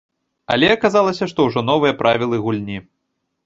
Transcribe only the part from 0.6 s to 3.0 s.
аказалася, што ўжо новыя правілы гульні.